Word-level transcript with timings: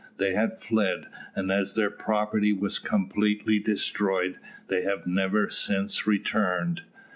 They 0.17 0.33
had 0.33 0.57
fled, 0.57 1.05
and 1.35 1.51
as 1.51 1.75
their 1.75 1.91
property 1.91 2.53
was 2.53 2.79
completely 2.79 3.59
destroyed, 3.59 4.39
they 4.67 4.81
have 4.81 5.05
never 5.05 5.47
since 5.51 6.07
returned. 6.07 6.81